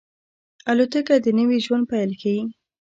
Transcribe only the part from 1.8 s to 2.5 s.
پیل ښيي.